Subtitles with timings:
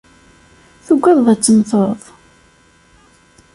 [0.85, 2.01] tuggadeḍ ad temteḍ?